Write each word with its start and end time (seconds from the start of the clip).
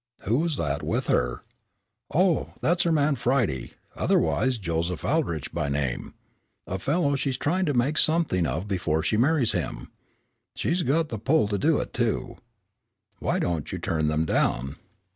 "Who 0.23 0.39
was 0.39 0.57
that 0.57 0.81
with 0.81 1.05
her?" 1.09 1.43
"Oh, 2.11 2.55
that's 2.59 2.81
her 2.85 2.91
man 2.91 3.15
Friday; 3.17 3.73
otherwise 3.95 4.57
Joseph 4.57 5.05
Aldrich 5.05 5.53
by 5.53 5.69
name, 5.69 6.15
a 6.65 6.79
fellow 6.79 7.15
she's 7.15 7.37
trying 7.37 7.65
to 7.67 7.75
make 7.75 7.99
something 7.99 8.47
of 8.47 8.67
before 8.67 9.03
she 9.03 9.15
marries 9.15 9.51
him. 9.51 9.91
She's 10.55 10.81
got 10.81 11.09
the 11.09 11.19
pull 11.19 11.47
to 11.49 11.57
do 11.59 11.77
it, 11.77 11.93
too." 11.93 12.37
"Why 13.19 13.37
don't 13.37 13.71
you 13.71 13.77
turn 13.77 14.07
them 14.07 14.25
down?" 14.25 14.77